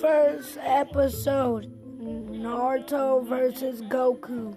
first 0.00 0.58
episode 0.60 1.72
Naruto 1.98 3.26
versus 3.26 3.80
Goku. 3.82 4.54